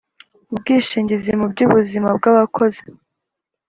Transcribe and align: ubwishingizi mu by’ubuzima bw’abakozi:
ubwishingizi 0.53 1.31
mu 1.39 1.45
by’ubuzima 1.51 2.07
bw’abakozi: 2.17 2.83